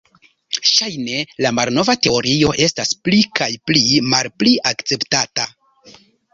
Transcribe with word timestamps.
Ŝajne 0.69 1.19
la 1.47 1.51
malnova 1.57 1.95
teorio 2.07 2.51
estas 2.67 2.95
pli 3.03 3.21
kaj 3.41 3.51
pli 3.71 3.85
malpli 4.09 4.59
akceptata. 4.75 5.49